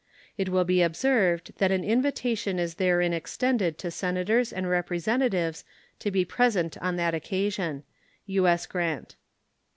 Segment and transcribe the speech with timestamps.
[0.35, 5.63] It will be observed that an invitation is therein extended to Senators and Representatives
[5.99, 7.83] to be present on that occasion.
[8.25, 8.65] U.S.
[8.65, 9.15] GRANT.